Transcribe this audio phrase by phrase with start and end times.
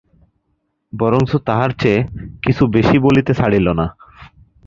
[0.93, 2.07] বরঞ্চ তাহার চেয়েও
[2.45, 3.85] কিছু বেশি বলিতে ছাড়িল না।